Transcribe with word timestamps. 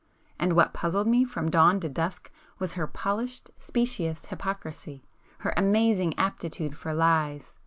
And 0.39 0.53
what 0.53 0.73
puzzled 0.73 1.05
me 1.05 1.23
from 1.25 1.51
dawn 1.51 1.79
to 1.81 1.87
dusk 1.87 2.31
was 2.57 2.73
her 2.73 2.87
polished, 2.87 3.51
specious 3.59 4.25
hypocrisy,—her 4.25 5.53
amazing 5.55 6.17
aptitude 6.17 6.75
for 6.75 6.91
lies! 6.91 7.53